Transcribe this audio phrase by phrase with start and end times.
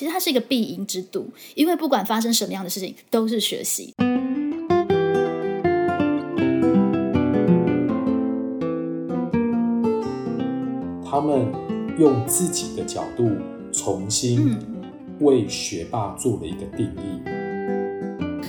[0.00, 3.92] 其实它是一个必赢之度，因为不管发生什么样的事情，都是学习。
[11.04, 11.52] 他们
[11.98, 13.28] 用自己的角度
[13.70, 14.56] 重新
[15.18, 17.20] 为学霸做了一个定义。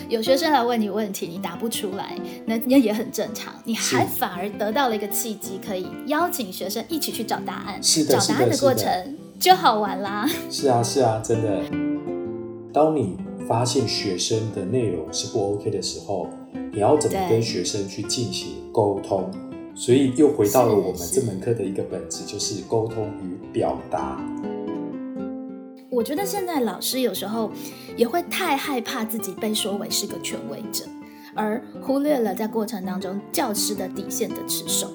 [0.08, 3.54] 有学生来问你问题，你答不出来，那那也很正常。
[3.66, 7.84] 你还反而得到了一个契机，可以邀请学生一起去找答案。
[7.84, 10.30] 是的，找答案的过程就好玩啦。
[10.52, 11.64] 是啊，是啊，真的。
[12.72, 13.18] 当你
[13.48, 16.28] 发现学生的内容是不 OK 的时候，
[16.72, 19.32] 你要怎么跟学生去进行沟通？
[19.74, 24.24] 所以又回到了我们这门课的一个本质，就是沟通与表达。
[25.90, 27.50] 我觉得现在老师有时候
[27.98, 30.86] 也会太害怕自己被说为是个权威者，
[31.34, 34.92] 而忽略了在过程当中教师的底线的持守。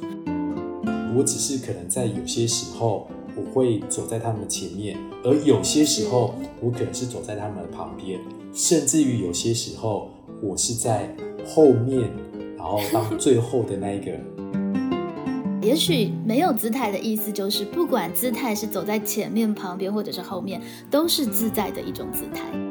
[1.17, 8.19] 我只是可能在有些时候我会走在他们的前面，而有些时候我可能是走在他们的旁边，
[8.53, 10.11] 甚至于有些时候
[10.43, 12.11] 我是在后面，
[12.57, 14.13] 然后当最后的那一个。
[15.63, 22.66] 也许没有姿态的意思，就是不管姿态是走在前面、旁边，或者是后面，都是自在的一种姿态。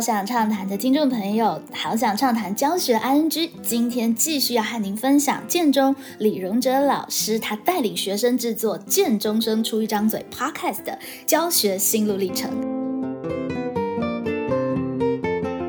[0.00, 12.50] 好想畅谈的听众朋友，好想畅谈教学 ING，今天继续要和您分享建中李荣哲老师他带领学生制作《建中生出一张嘴》Podcast 的教学心路历程。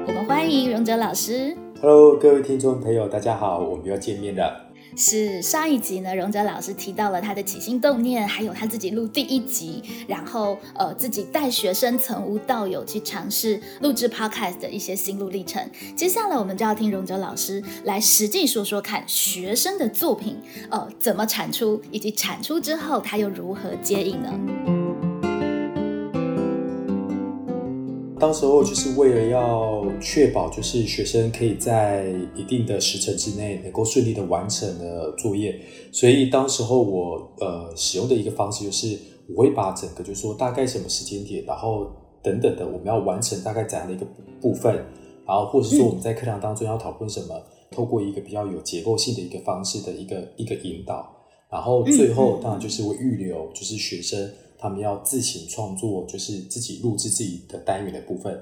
[0.07, 1.57] 我们欢迎荣哲老师。
[1.81, 4.70] Hello，各位听众朋友，大家好，我们要见面了。
[4.95, 15.65] 是上一集呢，荣哲老师提到了他的起心动念，还有他自己录第一集，然后呃自己带学生从无到有去尝试录制 podcast 的一些心路历程。
[15.95, 20.37] 接下来我们就要听荣哲老师来实际说说看学生的作品，
[20.69, 24.80] 呃怎么产出，以及产出之后他又如何接应呢？
[28.21, 32.05] 当时候就是为了要确保，就是学生可以在
[32.35, 35.59] 一定的时程之内能够顺利的完成的作业，
[35.91, 38.95] 所以当时候我呃使用的一个方式就是，
[39.35, 41.87] 我会把整个就是说大概什么时间点，然后
[42.21, 44.05] 等等的我们要完成大概怎样的一个
[44.39, 44.75] 部分，
[45.25, 47.35] 然后或者说我们在课堂当中要讨论什么，
[47.71, 51.11] 透过一个比较有结构性的一个方式的一个一个引导，
[51.49, 54.29] 然后最后当然就是会预留就是学生。
[54.61, 58.39] 他们要自行创作，就是自己录制自己的单元的部分。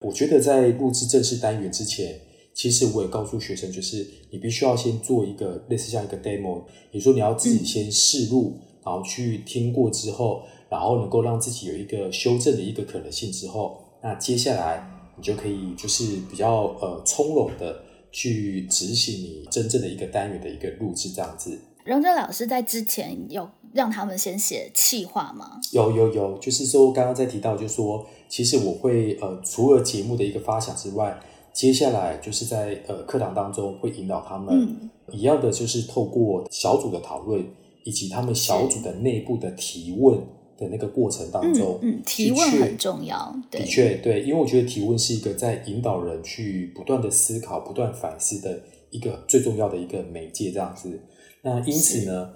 [0.00, 2.18] 我觉得在录制正式单元之前，
[2.54, 14.84] 其实我也告诉学生，就是你必须要先做一个类似像一个 demo，你说你要自己先试录，然后去听过之后，然后能够让自己有一个修正的一个可能性之后，那接下来
[15.16, 21.56] 你就可以就是比较呃从容的去执行你真正的一个单元的一个录制这样子。
[21.84, 23.48] 荣哲老师在之前有。
[23.72, 25.60] 让他们先写气话吗？
[25.72, 31.18] 有有有，就是说刚刚在提到，就是说，其实我会呃，除了节目的一个发想之外，
[31.52, 37.44] 接下来就是在呃课堂当中会引导他们一样的，就是透过小组的讨论
[37.84, 40.18] 以及他们小组的内部的提问
[40.58, 48.60] 的那个过程当中，嗯，提问很重要，的确对，因为我觉得提问是一个在引导人去不断的思考、不断反思的
[48.90, 51.00] 一个最重要的一个媒介，这样子。
[51.42, 52.30] 那因此呢？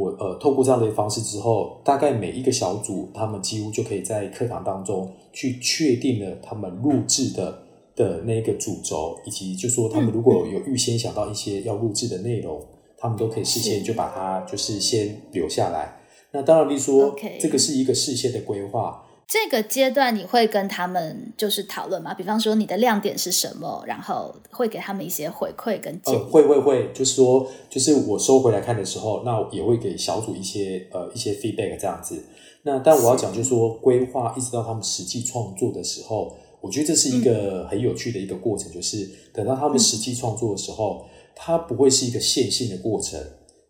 [0.00, 7.62] 我呃，透过这样的方式之后，大概每一个小组，他们几乎就可以在课堂当中去确定了他们录制的
[7.94, 12.58] 的那个主轴，以及就说他们如果有预先想到一些要录制的内容，
[12.96, 16.00] 他们都可以事先就把它就是先留下来。
[16.32, 19.04] 那当然，你说这个是一个事先的规划。
[19.30, 22.12] 这个阶段你会跟他们就是讨论吗？
[22.12, 26.18] 比方说你的亮点是什么，然后会给他们一些回馈跟建议。
[26.18, 32.24] 会会会，就是说，就是我收回来看的时候，那也会给小组一些呃一些 feedback 这样子。
[32.64, 41.06] 那但我要讲，就是说规划一直到他们实际创作的时候，我觉得这是一个很有趣的一个过程，就是等到他们实际创作的时候，
[41.36, 43.20] 它不会是一个线性的过程，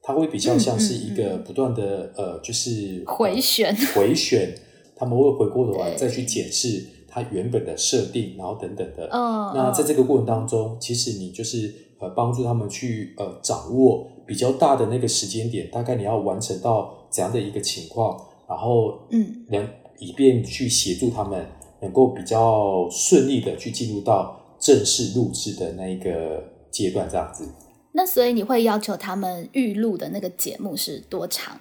[0.00, 4.54] 它会比较像是一个不断的呃，就是回旋回旋。
[5.00, 9.08] 他们会回过头来再去检视它原本的设定，然后等等的。
[9.10, 18.14] 嗯，那在这个过程当中，其实你就是呃帮助他们去呃掌握比较大的那个时间点，大概你要完成到怎样的一个情况，
[18.46, 19.66] 然后嗯，能
[19.98, 21.46] 以便去协助他们
[21.80, 27.48] 能够比较顺利的去进入到正式录制的那一个阶段，这样子。
[27.92, 31.58] 那所以你会要求他们预录的那个节目是多长？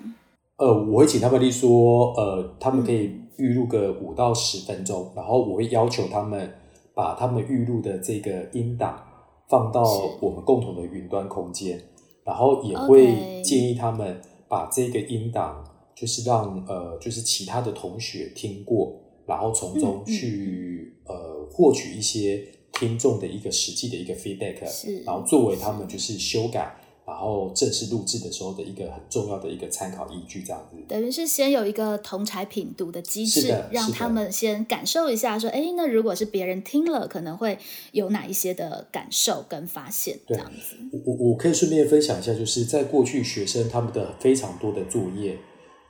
[0.60, 6.54] 呃，我会请他们例说，呃，他们可以预录个五到十分钟，然后我会要求他们
[6.94, 9.02] 把他们预录的这个音档
[9.48, 9.82] 放到
[10.20, 11.82] 我们共同的云端空间，
[12.26, 14.20] 然后也会建议他们
[14.50, 15.64] 把这个音档，
[15.96, 18.94] 就是让呃，就是其他的同学听过，
[19.26, 26.76] 然后从中去呃获取一些听众的一个实际的一个 feedback，然后作为他们就是修改。
[27.10, 37.58] 然后正式录制的时候的一个很重要的一个参考依据，这样子，等于是先有一个同台品读的机制，让他们先感受一下，说，哎，那如果是别人听了，可能会
[37.94, 40.76] 有哪一些的感受跟发现，这样子。
[41.04, 45.36] 我我可以顺便分享一下，就是在过去学生他们的非常多的作业，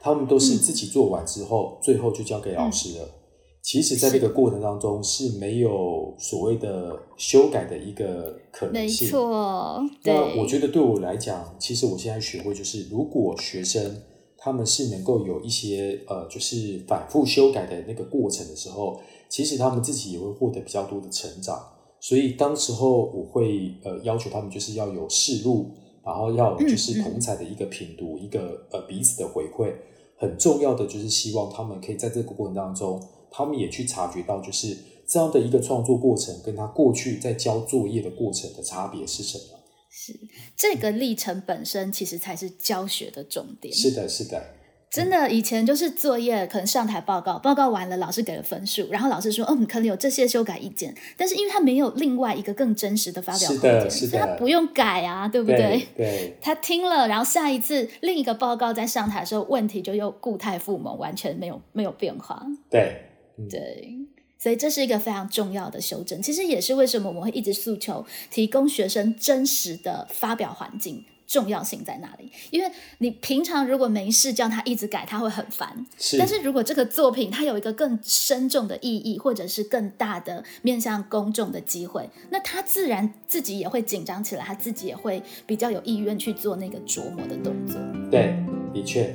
[0.00, 3.19] 他们都是自己做完之后，最后就交给老师了。
[3.62, 9.06] 其实，在这个过程当中是没有所谓的修改的一个可能性。
[9.06, 14.02] 没错，那我觉得对我来讲，其实我现在学会就是，如果学生
[14.38, 18.98] 他们是能够有一些呃，就是反复修改的那个过程的时候，
[19.28, 21.62] 其实他们自己也会获得比较多的成长。
[22.00, 25.70] 所以，当时候我会呃要求他们就是要有试录，
[26.02, 29.70] 然后要就是同彩的一个品读，一个呃彼此的回馈。
[30.16, 32.98] 很重要的就是希望他们可以在这个过程当中。
[33.30, 39.60] 他们也去察觉到，就是这样的一个创作过程，跟他过去在交作业的过程的差别是什么？
[39.92, 40.14] 是
[40.56, 43.74] 这个历程本身，其实才是教学的重点。
[43.74, 44.40] 是的，是的，
[44.88, 55.86] 真的，以前就是作业，可能上台报告，报告完了，老师给了分数，然后老师说，嗯，可能有这些修改意见，但是因为他没有另外一个更真实的发表空间，所以他不用改啊，对不对？
[55.96, 62.46] 对，他听了，然后下一次另一个报告在上台的时候，问题就又固态复萌，完全没有没有变化。
[62.70, 63.09] 对。
[63.48, 63.96] 对，
[64.38, 66.20] 所以这是一个非常重要的修正。
[66.20, 72.30] 其实也是为什么我们会一直诉求提供学生真实的发表环境，重要性在哪里？
[72.50, 75.86] 因为你平常如果没事叫他一直改，他会很烦。
[75.96, 87.80] 是，但是如果这个作品它有一个更深重的意义，或者是更大的面向公众的机会，那他自然自己也会紧张起来，他自己也会比较有意愿去做那个琢磨的动作。
[88.10, 88.34] 对，
[88.74, 89.14] 的确。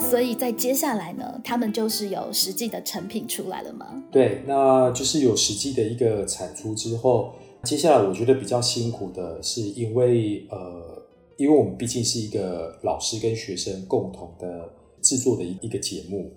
[0.00, 4.02] 所以在接下来呢，他们就是有实际的成品出来了吗？
[4.10, 7.32] 对，那就是有实际的一个产出之后，
[7.62, 11.02] 接下来我觉得比较辛苦的是，因为呃，
[11.36, 14.70] 因为我们毕竟是一个老师跟学生共同的
[15.00, 16.32] 制作的一一个节目，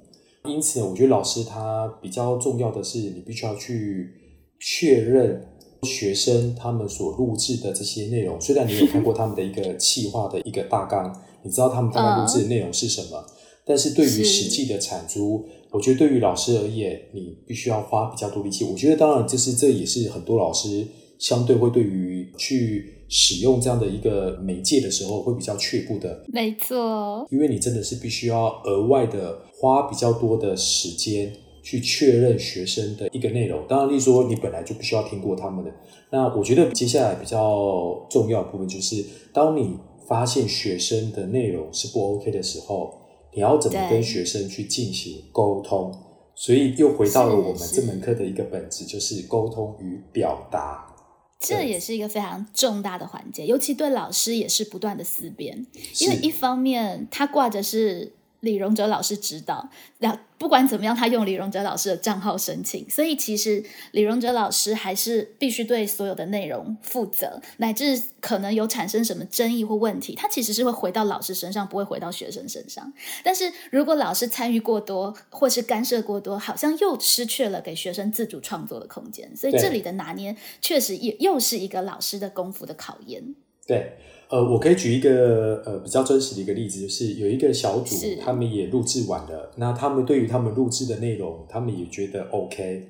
[0.45, 4.13] 因此我觉得老师他比较重要的是，你必须要去
[4.59, 5.47] 确认
[5.83, 8.39] 学生他们所录制的这些内容。
[8.39, 13.23] 虽然你有看过他们的一个企划的一个大纲，你知道他们大概 录制的内容是什么。
[13.65, 18.65] 但是对于实际的产出，我觉得对于老师而言，你必须要花比较多力气。
[18.65, 20.85] 我觉得当然，就是这也是很多老师
[21.19, 26.25] 相对会对于去使用这样的一个媒介的时候会比较却步的。
[26.33, 31.31] 没错，因为你真的是必须要额外的花比较多的时间
[31.61, 33.63] 去确认学生的一个内容。
[33.69, 35.71] 当然，例如说你本来就不需要听过他们的。
[36.09, 39.77] 那我觉得接下来比较重要的部分就是，当你
[40.07, 42.97] 发现学生的内容是不 OK 的时候。
[43.33, 45.91] 你要怎么跟学生去进行沟通？
[46.35, 50.87] 所以又回到了我们这门课的一个本质，就是沟通与表达。
[51.39, 55.65] 这也是一个非常重大的环节，尤其对老师也是不断的思辨，
[55.99, 58.13] 因为一方面他挂着是。
[58.41, 72.91] 李荣哲老师指导，那不管怎么样，他用李荣哲老师的账号申请，所以其实李荣哲老师还是必须对所有的内容负责，乃至可能有产生什么争议或问题，他其实是会回到老师身上，不会回到学生身上。
[73.23, 79.31] 但是如果老师参与过多或是干涉过多，好像又失去了给学生自主创作的空间。
[79.37, 83.35] 所以这里的拿捏确实也又是一个老师的功夫的考验。
[83.67, 83.93] 对。
[84.31, 89.51] 呃，我可以举一个呃比较真实的一个例子，就是有一个小组，他们也录制完了。
[89.57, 92.87] 那他们对于他们录制的内容，他们也觉得 OK。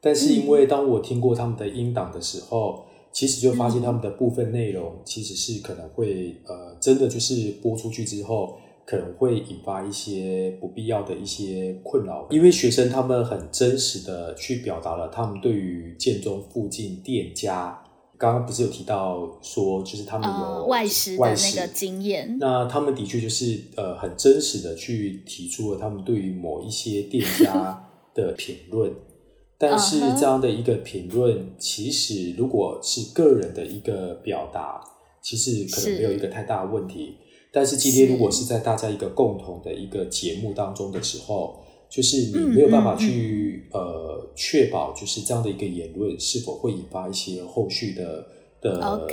[0.00, 12.26] 但是因为当我听过他们的音档的时候，其实就发现他们的部分内容其实是可能会呃真的就是播出去之后，可能会引发一些不必要的一些困扰。
[12.30, 17.79] 因为学生他们很真实的去表达了他们对于建中附近店家。
[18.20, 22.36] 刚刚不是有提到说，就是他们有外食的那个经验。
[22.38, 27.82] 那他们的确就是呃很真实的去提出了他们对于某一些店家
[28.14, 28.92] 的评论。
[29.56, 34.82] 但是这样的一个评论，其实如果是个人的一个表达，
[35.22, 37.16] 其实可能没有一个太大的问题。
[37.50, 41.58] 但是今天如果是在大家一个共同的一个节目当中的时候，
[41.90, 48.26] 就是你没有办法去呃确保，就是这样的一个言论是否会引发一些后续的
[48.60, 49.08] 的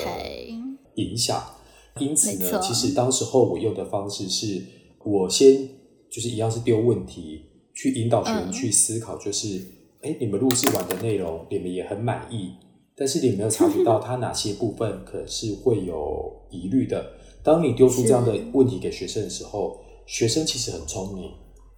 [0.96, 1.44] 影响。
[2.00, 4.64] 因此呢，其实当时候我用的方式是，
[5.04, 5.68] 我先
[6.12, 7.42] 就是一样是丢问题，
[7.74, 8.44] 去引导学嗯。
[8.44, 9.60] 生去思考，就是，
[10.02, 12.52] 哎、你们录制完的内容，你们也很满意，
[12.96, 17.04] 但是你没有察觉到它哪些部分可能是会有疑虑的？
[17.44, 21.32] 当你丢出这样的 问题给学生的时候，学生其实很聪明，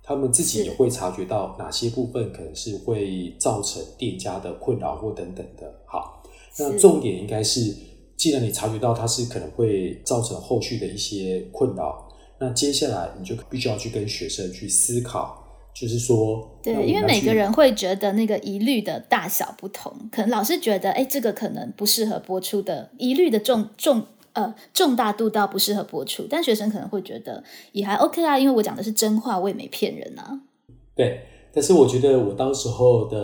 [0.10, 5.72] 他们自己也会察觉到哪些部分可能是会造成店家的困扰或等等的。
[5.86, 6.24] 好，
[6.58, 7.76] 那重点应该是，
[8.18, 15.44] 既然你察觉到它是可能会造成后续的一些困扰，那接下来你就必须要去跟学生去思考，
[15.76, 24.04] 就是说，对，因为每个人会觉得那个疑虑的大小不同，可能老师觉得，哎，这个可能不适合播出的疑虑的重重
[24.44, 30.42] 呃重大度到不适合播出，但学生可能会觉得也还 OK 啊，因为我讲的是真话，我也没骗人啊。
[30.96, 31.22] 对，
[31.54, 33.18] 但是我觉得我当时候的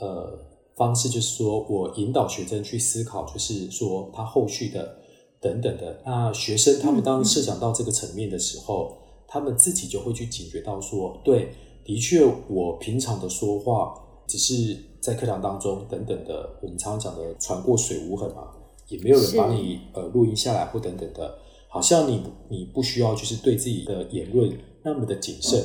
[0.00, 0.38] 呃
[0.76, 4.96] 方式就是说我引导学生去思考，就是说他后续的
[5.40, 6.02] 等等的。
[6.04, 11.52] 那学生他们当设想到这个层面的时候，他们自己就会去警觉到说，对，
[11.84, 13.94] 的确我平常的说话
[14.26, 18.48] 只是在课堂当中等等的，我们常常讲的船过水无痕嘛，
[18.90, 25.64] 也没有人是把你呃录音下来或等等的，好像你你不需要就是对自己的言论那么的谨慎。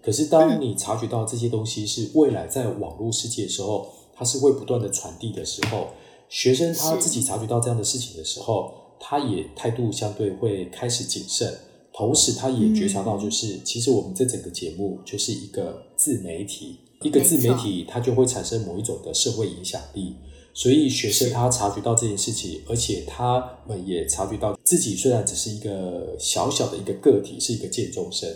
[0.00, 5.88] 可是，当你察觉到这些东西是未来在网络世界的时候，它是会不断的传递的时候，
[6.28, 11.52] 学生他自己察觉到这样的事情的时候，他也态度相对会开始谨慎，
[11.92, 20.14] 同时他也觉察到，就是、其实我们这整个节目就是一个自媒体，一个自媒体它就会产生某一种的社会影响力。
[20.56, 28.26] 所以学生他察觉到这件事情，而且他们也察觉到自己虽然只是一个小小的一个个体，是一个见众生，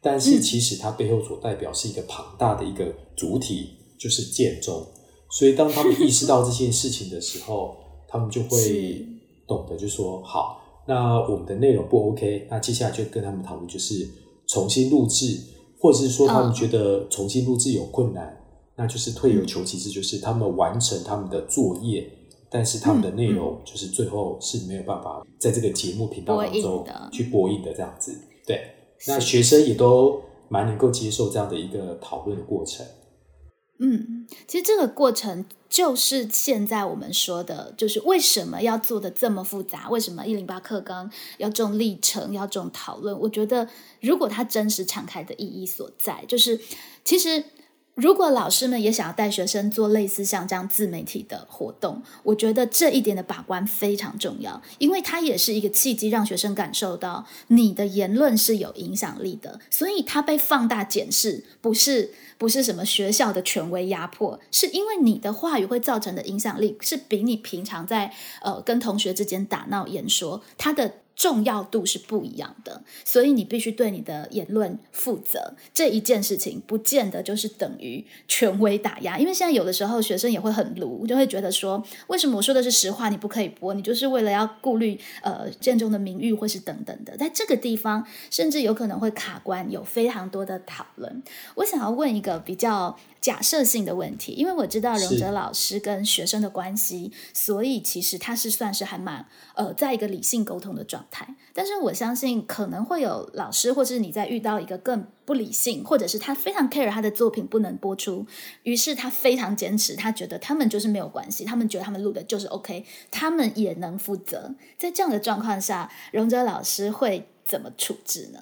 [0.00, 4.86] 但是嗯其实他背后所代表是一个庞大的一个主体，就是见众。
[5.32, 9.04] 所以当他们意识到这件事情的时候，他们就会
[9.48, 14.08] 懂得，就说好，那我们的内容不 OK，那接下来就跟他们讨论，就是
[14.46, 15.36] 重新录制，
[15.80, 18.40] 或者是说他们嗯觉得重新录制有困难，
[18.78, 22.10] 那就是退有求其次，就是他们完成他们的作业。
[22.50, 28.58] 但是他们的内容就是最后是没有办法在这个节目频道当中去播映的这样子，对。
[29.06, 32.86] 那学生也都蛮能够接受这样的一个讨论的过程。
[33.80, 39.90] 嗯，其实这个过程就是现在我们说的，就是为什么要做的这么复杂？
[39.90, 43.20] 为什么一零八课纲要重历程，要重讨论？
[43.20, 43.68] 我觉得，
[44.00, 46.58] 如果它真实敞开的意义所在，就是
[47.04, 47.44] 其实。
[47.98, 75.56] 如果老师们也想要带学生做类似像这样自媒体的活动，我觉得这一点的把关非常重要，因为它也是一个契机，让学生感受到你的言论是有影响力的，所以它被放大检视，不是不是什么学校的权威压迫，是因为你的话语会造成的影响力是比你平常在呃跟同学之间打闹言说，它的重要度是不一样的，所以你必须对你的言论负责。
[75.74, 83.74] 这一件事情不见得就是等于权威打压，因为现在有的时候学生也会很鲁，就会觉得说，为什么我说的是实话，你不可以播？
[83.74, 91.20] 你就是为了要顾虑呃建中的名誉或是等等的，在这个地方甚至有可能会卡关，有非常多的讨论。
[91.56, 101.34] 我想要问一个比较假设性的问题，因为我知道荣是哲老师跟学生的关系，所以其实他是算是还蛮呃，在一个理性沟通的状态。
[101.52, 108.26] 但是我相信可能会有老师，或是你在遇到一个更不理性，或者是他非常 care 他的作品不能播出，
[108.62, 114.54] 于是他非常坚持，他觉得他们就是没有关系，他们觉得他们录的就是 OK，他们也能负责。
[114.76, 118.40] 在这样的状况下，荣哲老师会怎么处置呢？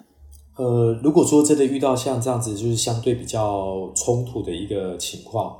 [0.57, 5.55] 呃，如果说真的遇到像这样子，就是相对比较冲突的一个情况，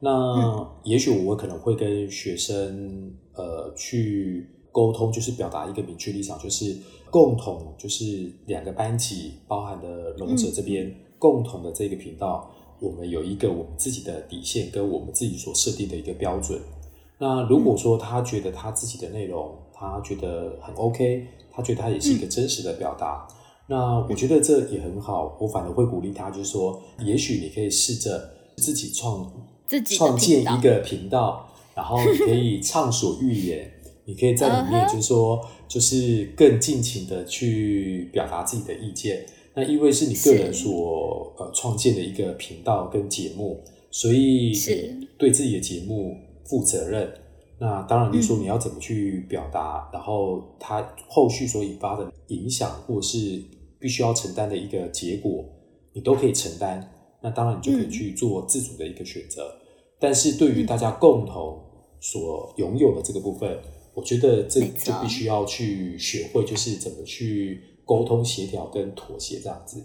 [0.00, 6.76] 那也许我可能会跟学生呃去沟通，就是表达一个明确立场，就是
[7.10, 12.50] 共同就是两个班级，包含的龙者这边、共同的这个频道，
[12.80, 16.58] 我们有一个我们自己的底线跟我们自己所设定的一个标准。
[17.18, 23.28] 那如果说他觉得他自己的内容，他觉得很 OK，他觉得他也是一个真实的表达。
[23.68, 29.30] 那我觉得这也很好，我反而会鼓励他，就是说，也许你可以试着自己创
[29.68, 33.72] 自己创建一个频道，然后你可以畅所欲言，
[34.12, 39.24] 你可以在里面就是说，就是更尽情的去表达自己的意见。
[39.54, 43.58] 那因为是你个人所呃创建的一个频道跟节目，
[43.90, 44.52] 所以
[45.16, 46.14] 对自己的节目
[46.44, 47.10] 负责任。
[47.58, 53.42] 那当然，你嗯说你要怎么去表达，然后它后续所引发的影响，或是
[53.78, 55.42] 必须要承担的一个结果，
[55.94, 56.86] 你都可以承担。
[57.22, 59.50] 那当然，你就可以嗯去做自主的一个选择。
[59.98, 61.58] 但是对于大家共同
[62.00, 63.56] 所拥有的这个部分，
[63.94, 69.82] 我觉得这就必须要去学会，就是怎么去沟通、协调跟妥协这样子。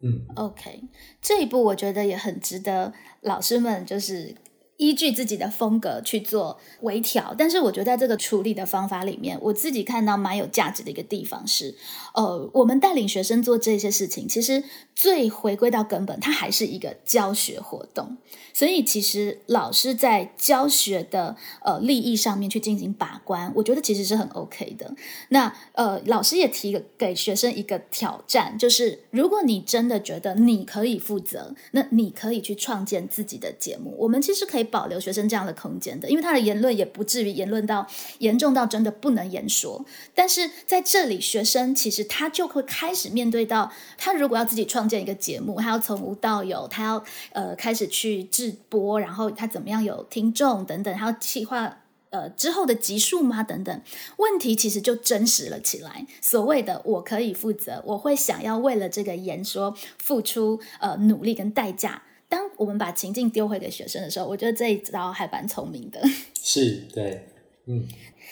[0.00, 0.80] 嗯，OK，
[1.20, 4.34] 这一步我觉得也很值得老师们就是
[4.76, 7.34] 依据自己的风格去做微调。
[7.36, 11.74] 但是我觉得在这个处理的方法里面，我自己看到蛮有价值的一个地方是，
[12.14, 14.62] 呃，我们带领学生做这些事情，其实
[14.94, 18.16] 最回归到根本，它还是一个教学活动。
[18.54, 24.94] 所以其实老师在教学的呃利益上面去进行把关，我觉得其实是很 OK 的。
[25.30, 33.96] 那呃，老师也提给学生一个挑战，就是如果你真的觉得你可以负责，那你可以去创建自己的节目。
[33.98, 37.86] 我们其实可以保留学生这样的空间的，因为他的言论也不至于言论到
[38.18, 39.84] 严重到真的不能言说。
[40.14, 51.78] 但是在这里，学生其实他就会开始面对到，他如果要自己创建一个节目，他要从无到有，他要呃开始去制播，然后他怎么样有听众等等，他要企划。
[52.10, 53.42] 呃，之后的集数吗？
[53.42, 53.80] 等等，
[54.18, 56.06] 问题其实就真实了起来。
[56.20, 62.02] 所谓的我可以负责，我会想要为了这个言说付出呃努力跟代价。
[62.32, 66.00] 当我们把情境丢回给学生的时候，我觉得这一招还蛮聪明的。
[66.42, 67.28] 是对，
[67.66, 67.86] 嗯，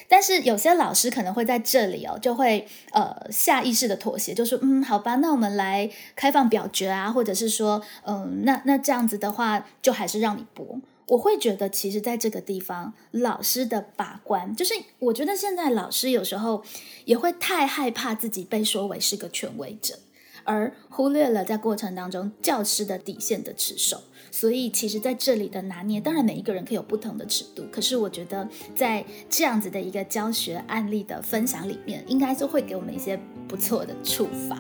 [0.09, 10.81] 但是有些老师可能会在这里哦，就会呃下意识的妥协，就说嗯，好吧，那我们来开放表决啊，或者是说嗯，那那这样子的话，就还是让你播。
[11.09, 16.65] 我会觉得，其实在这个地方，老师的把关，就是我觉得现在老师有时候
[17.05, 19.99] 也会太害怕自己被说为是个权威者，
[20.45, 24.03] 而忽略了在过程当中教师的底线的持守。
[24.33, 33.19] 所以，其实在这里的拿捏，当然每一个人可以有不同的尺度，可是我觉得在这样子的一个教学案例的分享里面，应该是会给我们一些
[33.49, 34.57] 不错的触发。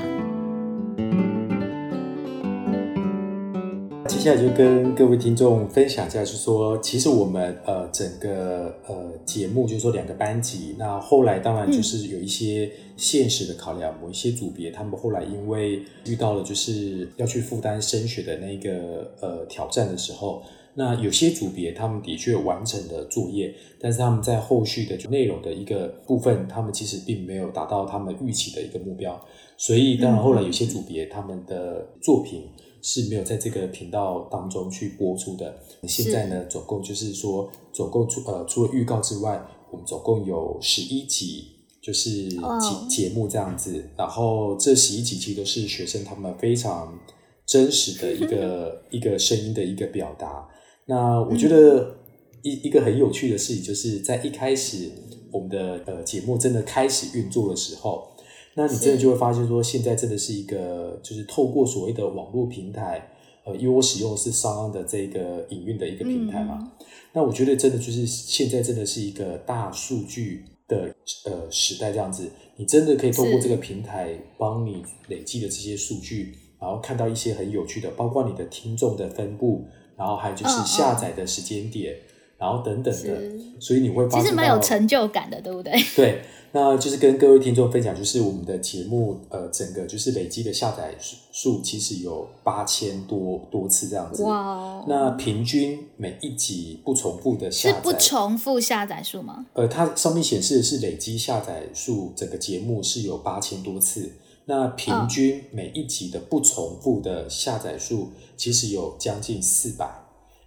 [4.20, 20.42] 接下来就跟各位听众分享一下，就是说，其实我们呃整个呃节目，就是说两个班级，那后来当然就是有一些现实的考量，某一些组别他们后来因为遇到了就是要去负担升学的那个呃挑战的时候，
[20.74, 29.18] 那有些组别他们的确完成了作业，但是他们在后续的内容的一个部分，他们其实并没有达到他们预期的一个目标，
[29.56, 32.42] 所以当然后来有些组别他们的作品。
[32.82, 35.62] 是没有在这个频道当中去播出的。
[35.86, 41.48] 现在呢，总共就是说，总共除呃除了预告之外，我们总共有十一集，
[41.80, 43.88] 就是节、哦节目这样子。
[43.96, 46.98] 然后这十一集其实都是学生他们非常
[47.46, 50.48] 真实的一个 一个声音的一个表达。
[50.86, 51.96] 那我觉得
[52.42, 54.90] 一一个很有趣的事情，就是在一开始
[55.30, 58.08] 我们的呃节目真的开始运作的时候。
[58.54, 63.10] 那你真的就会发现说，现在真的是一个，就是透过所谓的网络平台，
[63.44, 66.86] 呃，因为我使用的是商安的这个营运的一个平台嘛，嗯。
[67.12, 79.64] 那我觉得真的就是现在真的是一个大数据的呃时代，这样子，你真的可以透过这个平台帮你累积的这些数据，然后看到一些很有趣的，包括你的听众的分布，
[79.96, 81.96] 然后还有就是下载的时间点，
[82.40, 85.72] 然后等等的，所以你会发现其实蛮有成就感的，对不对？
[85.94, 86.22] 对，
[86.52, 94.22] 那就是跟各位听众分享，就是我们的节目，呃，整个就是累积的下载数数其实有八千多多次这样子。
[94.22, 99.44] 哇哦，那平均每一集不重复的下载，是不重复下载数吗？
[99.52, 104.12] 呃，它上面显示的是累积下载数，整个节目是有八千多次。
[104.46, 109.86] 那平嗯均每一集的不重复的下载数，其实有将近四百。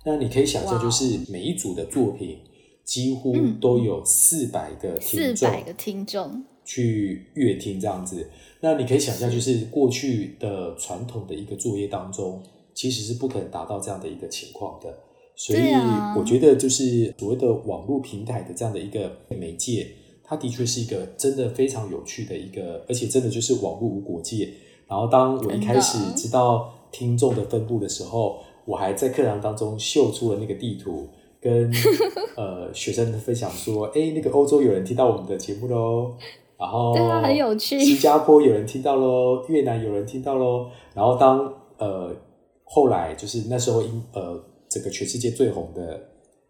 [0.05, 2.39] 那你可以想象，就是每一组的作品
[2.83, 5.49] 几乎嗯都有四百个听众。
[5.49, 8.29] 百个听众，去阅听这样子。
[8.59, 12.41] 那你可以想象，就是过去的传统的一个作业当中，
[12.73, 14.93] 其实是不可能达到这样的一个情况的。
[15.35, 15.73] 所以
[16.15, 19.87] 我觉得，就是所谓的网络平台的这样的一个媒介，
[20.23, 24.47] 它的确是一个真的非常有趣的一个，而且真的就是网络无国界。
[24.87, 31.07] 然后当我一开始知道听众的分布的时候，我还在课堂当中秀出了那个地图，
[31.41, 31.71] 跟
[32.37, 36.13] 呃学生分享说：“哎，那个欧洲有人听到我们的节目喽。
[36.57, 40.67] ”然后对啊很有趣新加坡有人听到喽，越南有人听到喽。
[40.93, 42.15] 然后当呃
[42.63, 45.99] 后来就是那时候因呃整个全世界最红的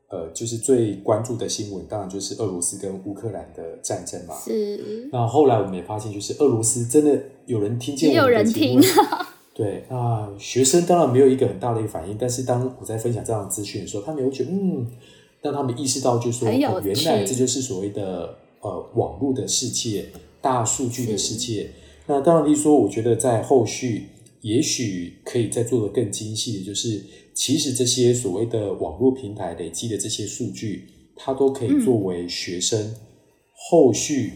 [0.10, 4.36] 呃就是最关注的新闻，当然就是俄罗斯跟乌克兰的战争嘛。
[4.36, 8.90] 是那后来我们也发现，就是俄罗斯真的有人听见有我们的人节目听，
[9.54, 14.88] 对，那学生当然没有一个很大的一个反应，但是当我在分享这样的资讯的时候，他们也会觉得，嗯，
[15.42, 16.62] 让他们意识到，就是说，原
[17.06, 20.08] 来趣这就是所谓的呃网络的世界、
[20.42, 21.70] 大数据的世界。
[22.08, 24.10] 那当然，例如说，我觉得在后续
[24.42, 27.02] 也许可以再做的更精细的，就是
[27.36, 32.96] 其实这些所谓的网络平台累积的这些数据，它都可以作为学生
[33.54, 34.34] 后续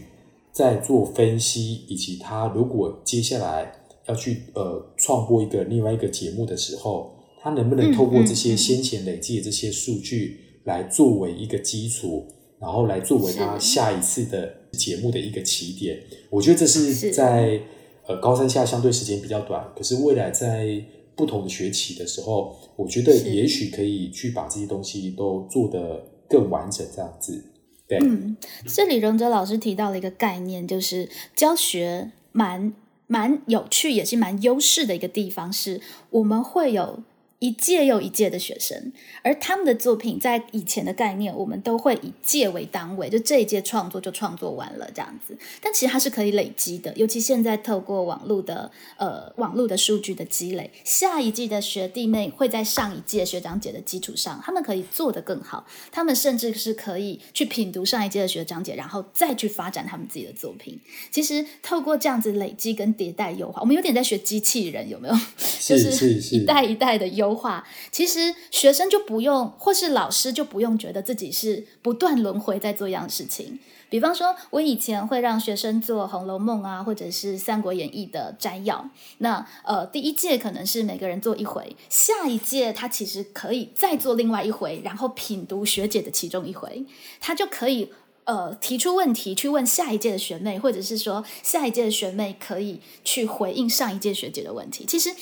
[0.52, 3.72] 再做分析，以及他如果接下来
[4.08, 12.26] 要去呃创播一个另外一个节目的时候，他能不能透过这些先前累积的这些数据来作为一个基础，
[12.58, 15.98] 然后来作为他下一次的节目的一个起点？
[16.30, 17.60] 我觉得这是在
[18.06, 20.82] 呃高三下相对时间比较短，可是未来在
[21.14, 27.44] 不同的学期的时候，我觉得也许可以去把这些东西都做得更完整，这样子。
[27.90, 32.74] 嗯，这里荣哲老师提到了一个概念，就是教学蛮
[33.08, 37.02] 蛮有趣，也是蛮优势的一个地方，是我们会有。
[37.40, 45.38] 一届又一届的学生，而他们的作品在以前的概念，我们都会以届为单位，就这一届创作就创作完了这样子。
[45.60, 60.76] 但其实它是可以累积的，尤其现在透过网络的呃网络的数据的积累，下一季的学弟妹会在上一届学长姐的基础上，他们可以做得更好，他们甚至是可以去品读上一届的学长姐，然后再去发展他们自己的作品。
[61.12, 65.14] 其实透过这样子累积跟迭代优化，我们有点在学机器人，有没有？
[65.68, 67.27] 就是一代一代的优。
[67.28, 73.58] 优化，其实学生就不用，或是老师就不用觉得自己是不断轮回在做一样事情。
[73.90, 78.90] 比方说，我以前会让学生做《红楼梦》啊，或者是《三国演义》的摘要。
[79.18, 86.84] 那呃，第一届可能是每个人做一回，下一届他其实可以再做另外一回，然后品读学姐的其中一回，
[87.18, 87.90] 他就可以
[88.24, 94.84] 呃提出问题去问下一届的学妹，或者是说下一届的学妹可以去回应上一届学姐的问题。
[94.86, 95.14] 其实。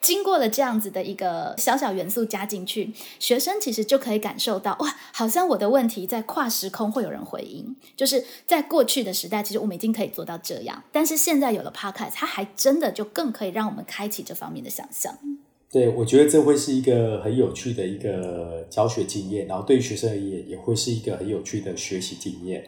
[0.00, 7.76] 经过了这样子的一个小小元素加进去，学生其实就可以感受到哇，好像我的问题在跨时空会有人回应。
[7.94, 15.18] 就是在过去的时代，其实我们已经可以做到这样，但是现在有了 Podcast，它还真的就更可以让我们开启这方面的想象。
[15.70, 22.64] 对，我觉得这会是一个很有趣的一个教学经验，然后对于学生而言，也会是一个很有趣的学习经验。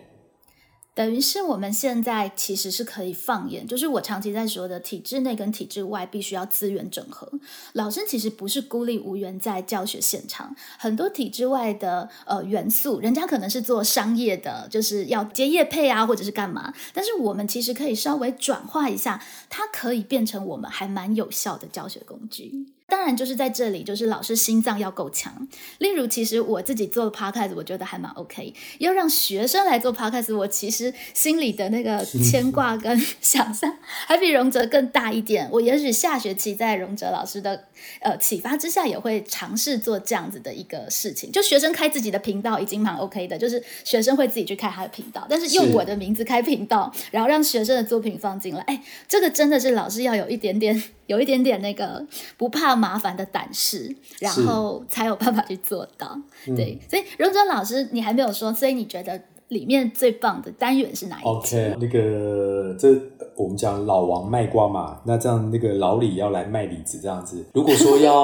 [0.94, 7.26] 等于是我们现在其实是可以放眼，就是我长期在说的体制内跟体制外必须要资源整合。
[7.72, 16.74] 老师其实不是孤立无援在教学现场，很多体制外的呃元素，人家可能是做商业的，就是要接业配啊，或者是干嘛。
[16.92, 22.66] 但是我们其实可以稍微转化一下，它可以变成我们还蛮有效的教学工具。
[22.92, 25.48] 当然，就是在这里，就是老师心脏要够强。
[25.78, 28.52] 例如，其实我自己做 podcast，我觉得还蛮 OK。
[28.80, 33.74] 要让学生来做 podcast，我其实心里的那个牵挂跟 想象，
[34.06, 35.48] 还比荣哲更大一点。
[35.50, 37.64] 我也许下学期在荣哲老师的
[38.00, 41.32] 呃启发之下，也会尝试做这样子的一个事情。
[41.32, 48.60] 就学生开自己的频道已经蛮 OK 的，就是学生会自己去开他的频道，但是用我的名字开频道，然后让学生的作品放进来。
[48.64, 50.82] 哎，这个真的是老师要有一点点。
[51.12, 52.02] 有一点点那个
[52.38, 56.18] 不怕麻烦的胆识，然后才有办法去做到。
[56.56, 62.88] 对，所以荣哲老师，你还没有说，所以你觉得里面最棒的单元是哪一？OK，那个这
[63.36, 67.44] 我们讲老王卖瓜嘛，那这样那个老李要来卖李子这样子。
[67.52, 68.14] 如果说要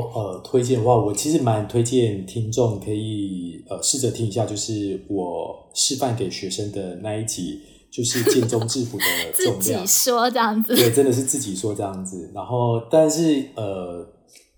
[0.16, 7.60] 呃推荐的话，我其实蛮推荐听众可以呃试着听一下，就是我示范给学生的那一集。
[7.90, 12.30] 就是建中制服的 重量，自己说这样子，对，真的是自己说这样子。
[12.34, 14.06] 然后，但是呃，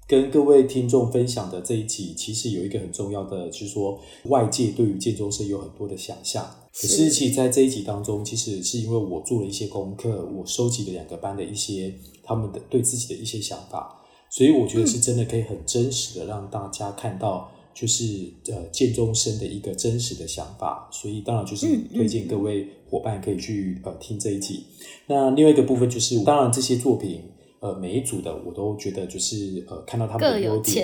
[0.06, 6.44] 跟各位听众分享的这一集，其实有一个很重要的，就是说外界对于建中生有很多的想象。
[6.72, 17.50] 可是，其实在这一集当中，其实是因为我做了一些功课，我收集了两个班的一些他们的对自己的一些想法，所以我觉得是真的可以很真实的让大家看到。
[17.72, 18.04] 就是
[18.48, 24.64] 呃，建中生的一个真实的想法，所以当然就是推荐各位伙伴可以去呃听这一集。
[25.06, 27.22] 那另外一个部分就是，当然这些作品
[27.60, 30.74] 呃每一组的我都觉得就是呃看到他们的优点，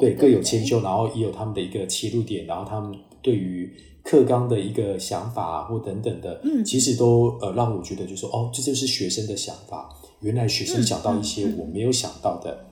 [0.00, 3.70] 对各有千秋，然后也有他们的一个切入点，然后他们对于
[4.02, 9.88] 课纲的一个想法或等等的，嗯，其实都呃让我觉得就是说哦，这就是学生的想法，
[10.20, 12.66] 原来学生想到一些我没有想到的。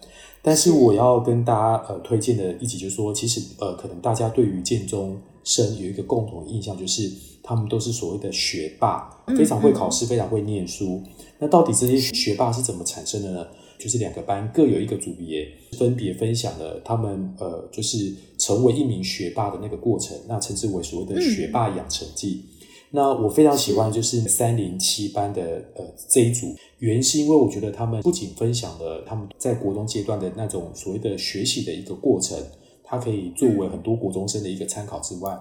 [0.48, 11.02] 但是我要跟大家呃推荐的一集就是说，其实呃可能大家对于建中生有一个共同印象，就是他们都是所谓的学霸，非常会考试，非常会念书。
[11.38, 13.46] 那到底这些学霸是怎么产生的呢？
[13.78, 15.46] 就是两个班各有一个组别，
[15.78, 22.42] 分别分享了他们呃就是成为一名学霸的那个过程，那称之为所谓的学霸养成记。
[22.90, 25.42] 那我非常喜欢就是三零七班的
[25.76, 32.38] 呃这一组，原因是因为我觉得他们不仅分享了他们在国中阶段的那种所谓的学习的一个过程，
[32.82, 35.38] 它可以作为很多国中生的一个参考之外，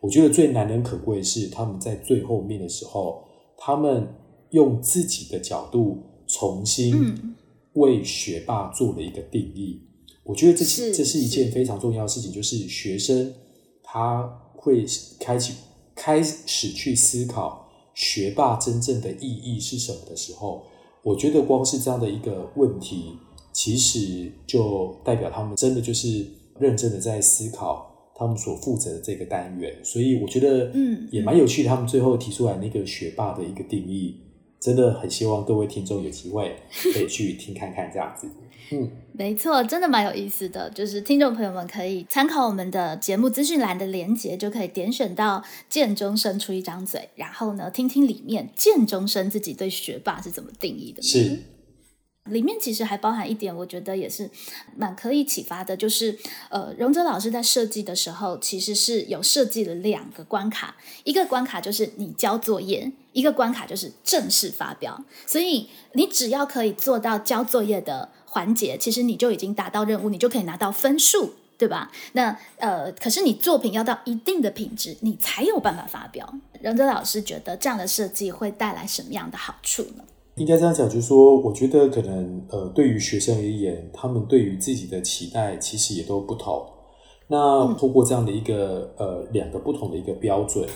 [0.00, 3.24] 我觉得最难能可贵的是他们在最后面的时候，
[3.56, 4.06] 他们
[4.50, 7.34] 用自己的角度重新
[7.72, 9.80] 为学霸做了一个定义。
[10.22, 13.32] 我觉得这是这是一件非常重要的事情，就是学生
[13.82, 14.22] 他
[14.54, 14.84] 会
[15.18, 15.54] 开启。
[16.00, 20.62] 开始去思考学霸真正的意义是什么的时候，
[21.02, 23.12] 我觉得光是这样的一个问题，
[23.52, 26.26] 其实就代表他们真的就是
[26.58, 29.76] 认真的在思考他们所负责的这个单元。
[29.84, 31.64] 所以我觉得，嗯，也蛮有趣。
[31.64, 34.16] 他们最后提出来那个学霸的一个定义，
[34.60, 36.54] 真的很希望各位听众有机会
[36.92, 38.28] 可以去听看看这样子。
[38.72, 40.70] 嗯，没错，真的蛮有意思的。
[40.70, 51.02] 就是听众朋友们可以参考我们的节目资讯栏的连接，就可以点选到剑中生出一张嘴，然后呢，听听里面剑中生自己对学霸是怎么定义的。
[51.02, 51.36] 是，
[52.28, 54.28] 里面其实还包含一点，我觉得也是
[54.76, 65.04] 蛮可以启发的，就是呃，荣哲老师在设计的时候，其实是有设计了两个关卡，一个关卡就是你交作业，一个关卡就是正式发表。
[65.26, 68.10] 所以你只要可以做到交作业的。
[68.32, 71.90] 环节其实你就已经达到任务，你就可以拿到分数，对吧？
[72.12, 76.32] 那呃，可是你作品要到一定的品质，你才有办法发表。
[76.62, 80.04] 荣哲老师觉得这样的设计会带来什么样的好处呢？
[80.40, 86.64] 应该这样讲，就是说，我觉得可能呃，对于学生而言，他们对于自己的期待其实也都不同。
[87.28, 90.66] 那通过这样的一个呃两个不同的一个标准，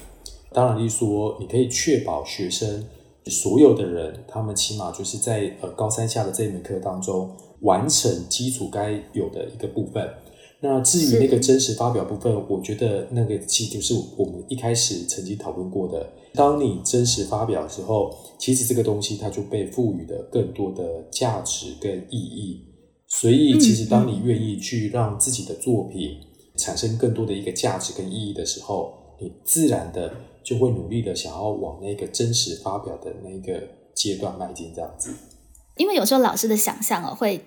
[0.52, 2.84] 当然，例如说，你可以确保学生
[3.24, 7.30] 所有的人，他们起码就是在呃高三下的这一门课当中。
[7.60, 10.06] 完成基础该有的一个部分。
[10.60, 16.06] 那至于那个真实发表部分，我觉得那个其实就是我们一开始曾经讨论过的。
[16.34, 22.64] 当你真实发表的时候，其实这个东西它就被赋予了更多的价值跟意义。
[23.06, 26.18] 所以，其实当你愿意去让自己的作品
[26.56, 33.62] 产生更多的一个价值跟意义的时候，你自然的就会努力的想要往那个真实发表的那个
[33.94, 35.14] 阶段迈进，这样子。
[35.76, 37.44] 因为有时候老师的想象哦，会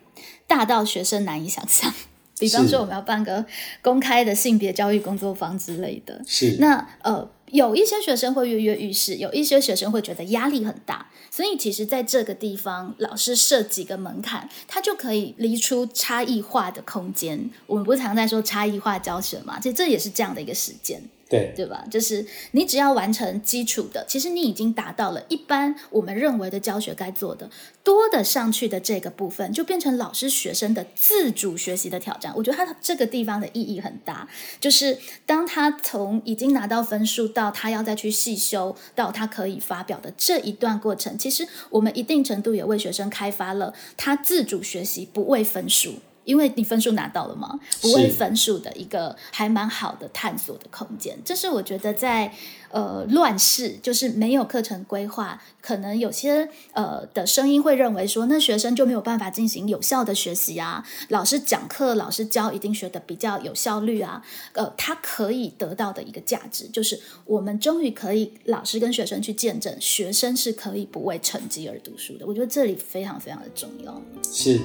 [0.48, 1.94] 大到学生难以想象。
[2.40, 3.46] 比方说，我们要办个
[3.82, 6.22] 公开的性别教育工作坊之类的。
[6.26, 6.58] 是。
[6.60, 11.08] 那呃，有一些学生会跃跃欲试，有一些学生会觉得压力很大。
[11.30, 17.50] 所以，其实在这个地方，老师设几个门槛，他就可以离出差异化的空间。
[17.66, 19.60] 我们不是常在说差异化教学嘛？
[19.60, 21.02] 其实这也是这样的一个时间。
[21.30, 21.84] 对对吧？
[21.92, 27.50] 就是你只要完成基础的，其实你已经达到了一般我们认为的教学该做的。
[27.84, 32.34] 多的上去的这个部分，就变成老师学生的自主学习的挑战。
[32.36, 34.28] 我觉得他这个地方的意义很大，
[34.60, 45.96] 就是当他从已经拿到分数到他要再去细修，到他可以发表的这一段过程，其实我们一定程度也为学生开发了他自主学习不为分数。
[46.28, 52.34] 因为你分数拿到了嘛，不为分数的一个还蛮好的探索的空间，这是我觉得在
[52.70, 74.60] 呃乱世，就是没有课程规划，可能有些呃的声音会认为说，那学生就没有办法进行有效的学习啊，老师讲课，老师教一定学的比较有效率啊，呃，他可以得到的一个价值，就是我们终于可以老师跟学生去见证，学生是可以不为成绩而读书的，我觉得这里非常非常的重要，是。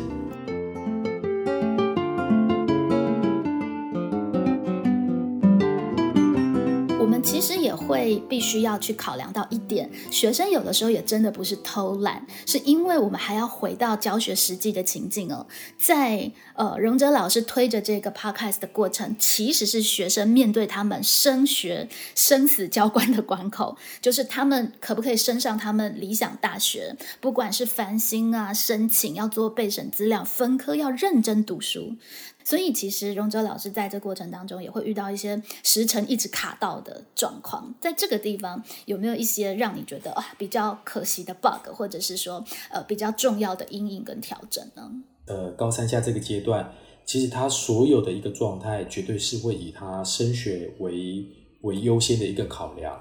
[7.32, 15.46] 其实也会必须要去考量到一点，学生有的时候也真的不是偷懒，是因为我们还要回到教学实际的情境哦。
[15.78, 31.96] 在呃，荣哲老师推着这个 podcast 的过程，其实是学生面对他们升学生死交关的关口，就是他们可不可以升上他们理想大学，不管是繁星啊，申请要做备审资料，分科要认真读书。
[32.44, 37.74] 所以，其实荣哲老师在这过程当中也会遇到一些时程一直卡到的状况。
[37.80, 44.90] 在这个地方，有没有一些让你觉得啊比较可惜的 bug，或者是说呃比较重要的阴影跟调整呢？
[45.26, 46.74] 呃，高三下这个阶段，
[47.04, 51.24] 其实他所有的一个状态，绝对是会以他升学为
[51.62, 53.00] 为优先的一个考量。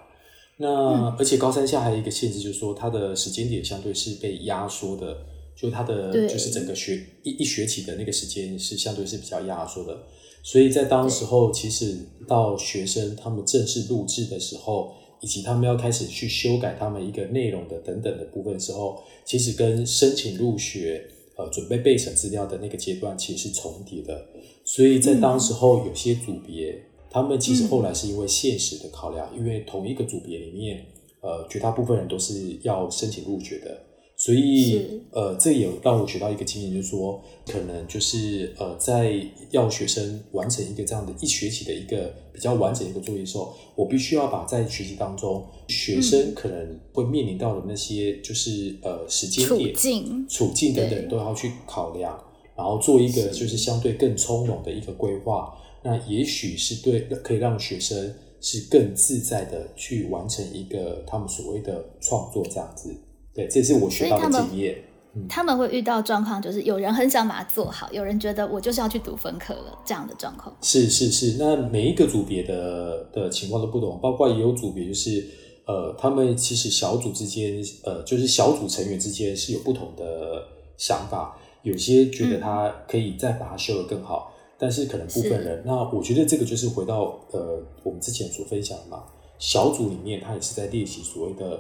[0.57, 5.17] 那而且高三下还有一个限制，就是说他的时间点相对是被压缩的。
[5.61, 9.95] 就他的就是整个学一一学期的那个时间是相对是比较压缩的，
[10.41, 24.25] 所以在当时候，其实到学生他们正式录制的时候，以及他们要开始去修改他们一个内容的等等的部分时候，其实跟申请入学呃准备备审资料的那个阶段其实是重叠的，
[24.65, 26.75] 所以在当时候有些组别，
[27.11, 30.83] 他们其实后来是因为现实的考量，因为同一个组别里面，
[31.19, 33.90] 呃绝大部分人都是要申请入学的。
[34.23, 52.15] 所以，呃，这也让我学到一个经验，就是说，可能就是呃，在要学生完成一个这样的一学期的一个比较完整的一个作业的时候，我必须要把在学习当中学生可能会面临到的那些，就是呃时间点、处境、处境等等，都要去考量，
[52.55, 55.51] 然后做一个就是相对更从容的一个规划。
[55.81, 62.95] 那也许是对可以让学生是更自在的去完成一个他们所谓的创作这样子。
[63.33, 64.83] 对，这是我学到的经验。
[65.27, 70.55] 他们会遇到状况，就是有人很想把它做好，有人觉得我就是要去读分科了，这样的状况。
[70.61, 75.27] 是是是，那每一个组别的的情况都不同，包括也有组别就是，
[75.65, 80.43] 呃，他们其实小组之间，呃，就是小组成员之间是有不同的
[80.77, 89.03] 想法，有些觉得他可以再把它修得更好，但是可能部分人，那我觉得这个就是回到呃我们之前所分享的嘛，
[89.37, 91.59] 小组里面他也是在练习所谓的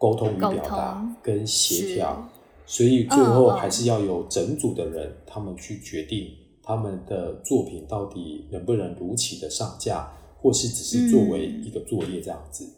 [0.00, 2.28] 沟通与表达跟协调。
[2.64, 6.30] 所以最后还是要有整组的人，他们去决定
[6.62, 10.08] 他们的作品到底能不能如期的上架，
[10.40, 12.68] 或是只是作为一个作业这样子。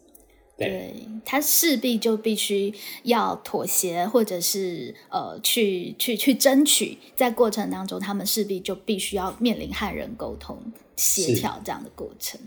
[0.57, 1.07] 对。
[1.25, 10.61] 他势必就必须要妥协，或者是呃去去去争取，在过程当中，他们势必就必须要面临和人沟通
[10.97, 12.37] 协调这样的过程。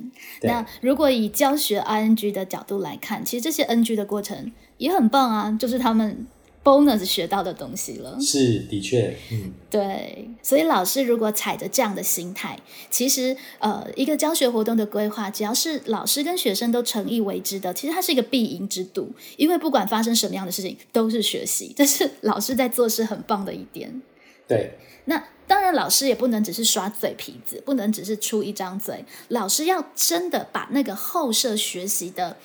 [0.43, 6.27] 那如果以教学 ING 的角度来看，其实这些 NG 的过程也很棒啊，就是他们。
[6.67, 12.59] bonus 学到的东西了，是的确，嗯，对，所以老师如果踩着这样的心态，
[12.91, 24.03] 其实呃，一个教学活动的规划，只要是老师跟学生都诚意为之的，其实它是一个必赢之度，因为不管发生什么样的事情，都是学习，这是老师在做事很棒的一点。
[24.49, 32.37] 对，那当然，老师也不能只是耍嘴皮子，不能只是出一张嘴，老师要真的把那个后设学习的。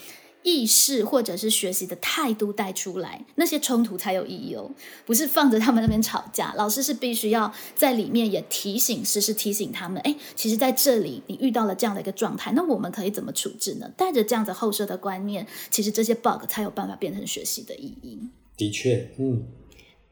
[0.44, 4.72] 意识或者是学习的态度带出来，那些冲突才有意义哦。
[5.06, 10.02] 不是放着他们那边吵架，老师是必须要在里面也提醒，时时提醒他们。
[10.02, 13.90] 哎，其实在这里你遇到了这样的一个状态，那我们可以怎么处置呢？
[13.96, 18.20] 带着这样子后设的观念，其实这些 bug 才有办法变成学习的意义。
[18.58, 19.46] 的确，嗯，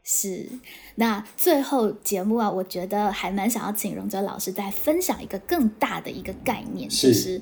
[0.04, 0.46] 是。
[0.94, 7.40] 那最后节目啊，我觉得还蛮想要请荣哲老师再分享一个更大的一个概念，就是。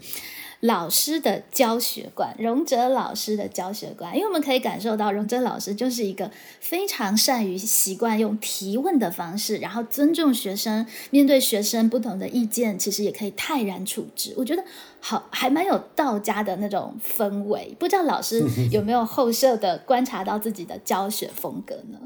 [0.60, 14.34] 老师的教学观，荣哲老师的教学观，因为我们可以感受到，荣哲老师就是一个非常善于习惯用提问的方式，然后尊重学生，面对学生不同的意见，其实也可以泰然处之。
[14.36, 14.64] 我觉得
[14.98, 17.76] 好，还蛮有道家的那种氛围。
[17.78, 18.42] 不知道老师
[18.72, 22.00] 有没有后设的观察到自己的教学风格呢？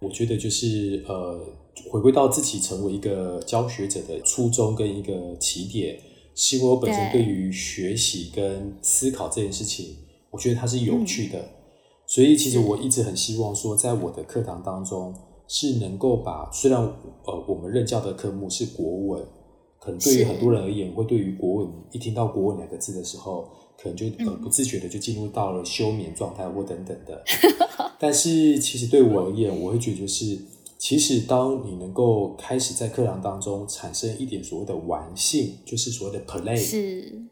[0.00, 1.40] 我觉得就是呃，
[1.90, 5.98] 回归到自己成为一个教学者的初衷跟一个起点。
[6.34, 9.96] 是因为我本身对于学习跟思考这件事情，
[10.30, 11.44] 我觉得它是有趣的，
[12.06, 15.14] 所以其实我一直很希望说，在我的课堂当中
[15.46, 19.26] 是能够把虽然呃我们任教的科目是国文，
[19.78, 27.22] 可能对于很多人而言，会对于国文一听到国文两个字的时候，可能就呃不自觉的就进入到了休眠状态或等等的，
[27.98, 30.38] 但是其实对我而言，我会觉得就是。
[30.80, 36.56] 其实，当你能够开始在课堂当中产生一点所谓的玩性，就是所谓的 play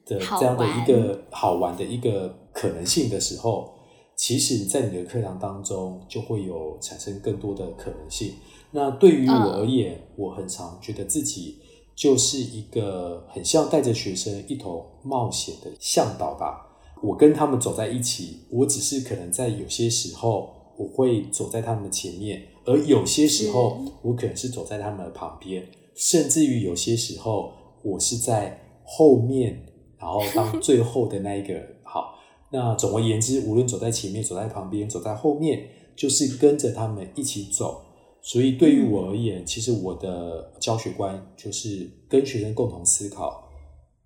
[0.05, 3.73] 的这样的一个好玩的一个可能性的时候，
[4.15, 8.35] 其实，在你的课堂当中就会有产生更多的可能性。
[8.71, 11.57] 那对于我而言，我很常觉得自己
[11.97, 16.67] 就是一个很像带着学生一同冒险的向导吧。
[17.03, 20.58] 我跟他们走在一起，我只是可能在有些时候。
[20.79, 29.67] 我会走在他们的前面，而有些时候我可能是走在他们的旁边，甚至于有些时候我是在后面，
[29.99, 31.55] 然后当最后的那一个。
[31.83, 32.15] 好，
[32.53, 37.83] 那总而言之，无论走在前面、走在旁边、走在后面，就是跟着他们一起走。
[38.21, 43.49] 所以对于我而言，其实我的教学观就是跟学生共同思考，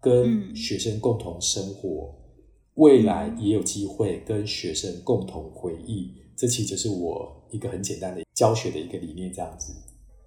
[0.00, 2.14] 跟学生共同生活，
[2.74, 6.14] 未来也有机会跟学生共同回忆。
[6.42, 9.72] 这其实就是我一个很简单的教学的一个理念，这样子。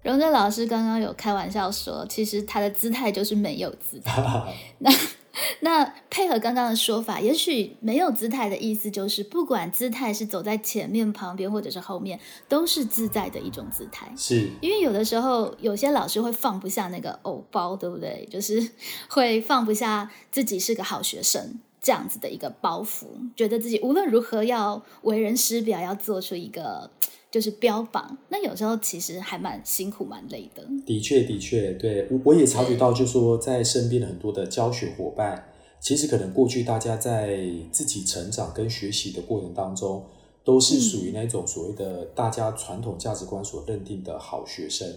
[0.02, 4.22] 荣正老师刚刚有开玩笑说，其实他的姿态就是没有姿态。
[4.80, 4.90] 那
[5.60, 14.10] 那配合刚刚的说法，也许没有姿态的意思就是，不管姿态是走在前面、旁边或者是后面，都是自在的一种姿态。
[14.16, 18.26] 是因为有的时候有些老师会放不下那个偶包，对不对？
[18.30, 18.70] 就是
[19.10, 21.60] 会放不下自己是个好学生。
[21.86, 23.04] 这样子的一个包袱，
[23.36, 26.90] 觉得自己无论如何要为人师表，要做出一个
[27.30, 28.18] 就是标榜。
[28.28, 30.64] 那有时候其实还蛮辛苦、蛮累的。
[30.84, 35.46] 的确，的确，对我我也察觉到，就说在身边的很多的教学伙伴，
[35.78, 37.38] 其实可能过去大家在
[37.70, 40.04] 自己成长跟学习的过程当中，
[40.42, 44.92] 都是属于那种所谓的大家传统价值观所认定的好学生。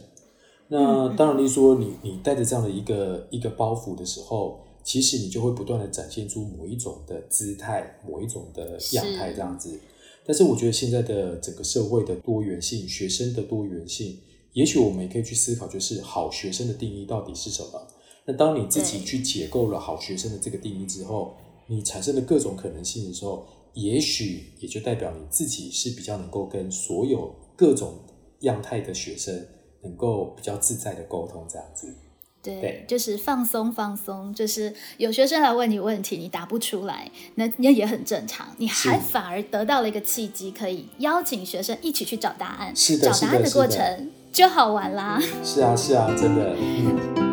[0.69, 4.61] 那当然，你说你你带着这样的一个一个包袱的时候。
[4.89, 9.79] 其实你就会不断的展现出某一种的姿态，某一种的样态这样子。
[10.25, 14.17] 但是我觉得现在的整个社会的多元性，学生的多元性，
[14.53, 17.87] 也许我们也可以去思考，就是好学生的定义到底是什么？
[18.25, 21.35] 那当你自己去解构了好学生的这个定义之后，
[21.67, 27.93] 你产生的各种可能性的时候，也许也就代表你自己是比较能够跟所有各种
[28.39, 29.45] 样态的学生
[29.83, 31.93] 能够比较自在的沟通，这样子。
[32.41, 38.47] 对，就是放松放松，就是有学生来问你问题，你答不出来，那那也很正常。
[38.57, 42.75] 你还反而得到了一个契机，可以邀请学生一起去找答案。
[42.75, 45.21] 是的，找答案的过程就好玩啦。
[45.43, 47.28] 是啊，是啊，真的。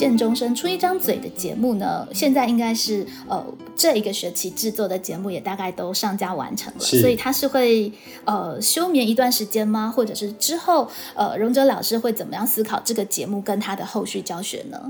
[0.00, 3.44] 见终生出一张嘴的节目呢，现在应该是呃
[3.76, 7.92] 这一个学期制作的节目也大概都上架完成了，所以他是会
[8.24, 9.92] 呃休眠一段时间吗？
[9.94, 14.80] 或者是之后呃荣哲老师会怎么样思考这个节目跟他的后续教学呢？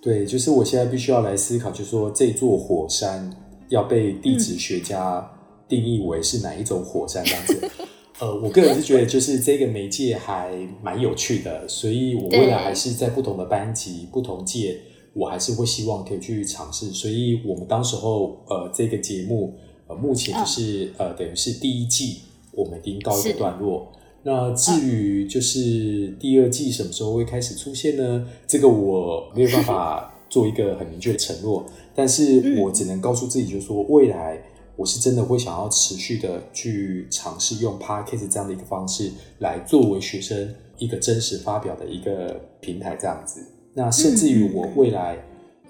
[0.00, 3.28] 对，就是我现在必须要来思考，就是说这座火山
[3.68, 5.28] 要被地质学家
[5.66, 7.68] 定义为是哪一种火山这样子。
[8.22, 14.78] 呃，我个人是觉得，就是这个媒介还蛮有趣的，所以我未来还是在不同的班级、不同届，
[15.12, 16.86] 我还是会希望可以去尝试。
[16.92, 19.54] 所以我们当时候，呃，这个节目，
[19.88, 22.18] 呃，目前就是呃，等于是第一季，
[22.52, 23.90] 我们已经告一个段落。
[24.22, 28.24] 那至于就是第二季什么时候会开始出现呢？
[28.46, 34.40] 这个我没有办法 做一个很明确的承诺，但是我只能告诉自己，就是说未来。
[34.82, 43.46] 我是真的会想要持续的去尝试用 podcast 这样的一个方式来作为学生一个真实发表的一个平台，这样子。
[43.74, 45.16] 那甚至于我未来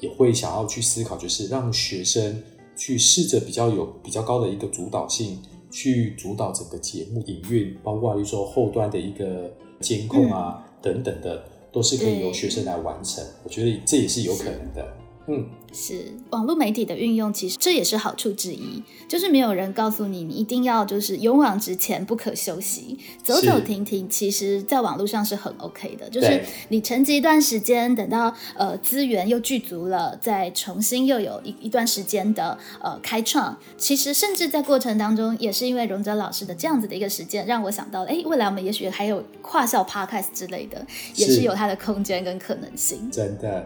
[0.00, 2.42] 也会想要去思考，就是让学生
[2.74, 5.38] 去试着比较有比较高的一个主导性，
[5.70, 13.22] 去主导整个节目营运，包括例如说后端的一个监控啊等等的，都是可以由学生来完成。
[13.44, 15.01] 我觉得这也是有可能的。
[15.28, 26.10] 嗯，是网络媒体的运用，其实这也是好处之一，就是没有人告诉你，你一定要就是勇往直前，不可休息，走走停停，其实在网络上是很 OK 的。
[26.10, 33.56] 就是你沉寂一段时间，等到呃资源又具足了，再重新又有一一段时间的呃开创。
[33.78, 43.08] 其实甚至在过程当中，也是因为荣哲老师的这样子的一个实践，让我想到，哎，未来我们也许还有跨校 Podcast 之类的，也是有它的空间跟可能性。
[43.08, 43.64] 真的。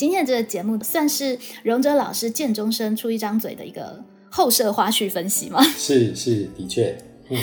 [0.00, 5.62] 今天的这个节目算是荣哲老师见中生出一张嘴的一个后设花絮分析吗？
[5.76, 6.96] 是是，的确，
[7.28, 7.36] 嗯，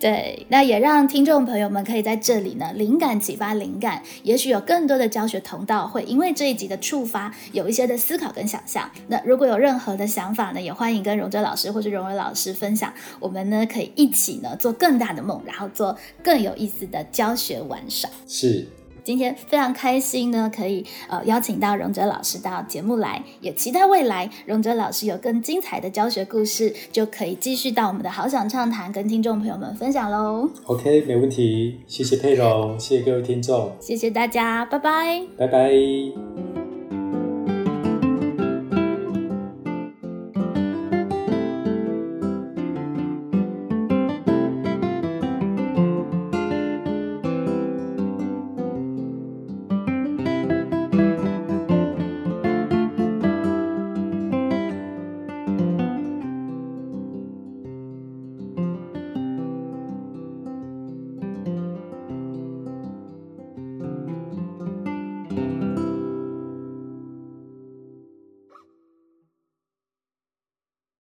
[0.00, 8.90] 对，那也让听众朋友们可以在这里呢灵感启发灵感，也许有更多的教学同道会因为这一集的触发有一些的思考跟想象。
[9.06, 18.10] 那如果有任何的想法呢，也欢迎跟荣哲老师或者荣伟老师分享，我们呢可以一起呢做更大的梦，然后做更有意思的教学玩耍。
[18.26, 18.66] 是。
[19.04, 30.48] 今天非常开心呢，可以呃邀请到荣哲老师到节目来，也期待未来荣哲老师有更精彩的教学故事，就可以继续到我们的好想畅谈跟听众朋友们分享喽。
[30.66, 36.49] OK，没问题，谢谢佩蓉，谢谢各位听众，谢谢大家，拜拜，拜拜。